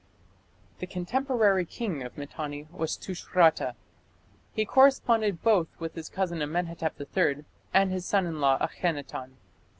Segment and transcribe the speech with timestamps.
[0.79, 3.75] The contemporary king of Mitanni was Tushratta.
[4.51, 9.37] He corresponded both with his cousin Amenhotep III and his son in law Akhenaton.